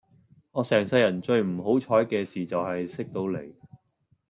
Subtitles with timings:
[0.53, 3.53] 我成世人最唔好彩既事就係識到你